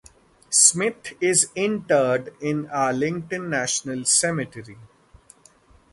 Smith 0.49 1.13
is 1.21 1.51
interred 1.55 2.33
in 2.41 2.67
Arlington 2.71 3.51
National 3.51 4.03
Cemetery. 4.03 4.79